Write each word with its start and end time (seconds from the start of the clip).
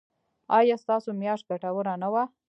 ایا 0.57 0.75
ستاسو 0.83 1.09
میاشت 1.21 1.45
ګټوره 1.49 1.93
نه 2.01 2.07
وه؟ 2.13 2.23